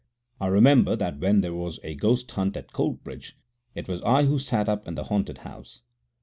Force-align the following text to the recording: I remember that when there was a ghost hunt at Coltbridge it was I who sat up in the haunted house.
I 0.39 0.47
remember 0.47 0.95
that 0.95 1.19
when 1.19 1.41
there 1.41 1.53
was 1.53 1.79
a 1.83 1.93
ghost 1.93 2.31
hunt 2.31 2.57
at 2.57 2.73
Coltbridge 2.73 3.33
it 3.75 3.87
was 3.87 4.01
I 4.01 4.23
who 4.25 4.39
sat 4.39 4.67
up 4.67 4.87
in 4.87 4.95
the 4.95 5.03
haunted 5.03 5.37
house. 5.45 5.83